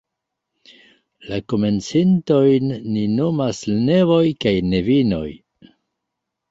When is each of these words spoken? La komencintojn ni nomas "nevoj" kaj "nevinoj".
La 1.31 1.39
komencintojn 1.53 2.73
ni 2.95 3.05
nomas 3.21 3.61
"nevoj" 3.87 4.25
kaj 4.47 4.57
"nevinoj". 4.73 5.27